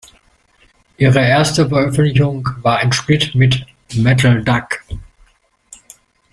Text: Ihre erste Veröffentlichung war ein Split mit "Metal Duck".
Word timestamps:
Ihre 0.97 1.19
erste 1.19 1.69
Veröffentlichung 1.69 2.49
war 2.63 2.79
ein 2.79 2.91
Split 2.91 3.35
mit 3.35 3.67
"Metal 3.93 4.43
Duck". 4.43 4.79